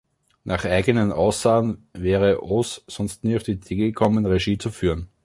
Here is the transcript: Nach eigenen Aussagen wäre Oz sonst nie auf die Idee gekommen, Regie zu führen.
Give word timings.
Nach 0.45 0.65
eigenen 0.65 1.11
Aussagen 1.11 1.87
wäre 1.93 2.41
Oz 2.43 2.81
sonst 2.87 3.23
nie 3.23 3.35
auf 3.35 3.43
die 3.43 3.51
Idee 3.51 3.75
gekommen, 3.75 4.25
Regie 4.25 4.57
zu 4.57 4.71
führen. 4.71 5.09